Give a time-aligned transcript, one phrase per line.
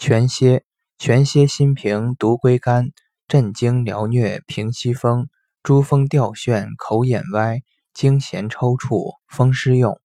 [0.00, 0.64] 全蝎，
[0.96, 2.86] 全蝎心平，独归肝，
[3.28, 5.28] 镇惊疗疟，平息风，
[5.62, 7.60] 诸风吊眩，口眼歪，
[7.92, 10.00] 惊痫抽搐，风湿用。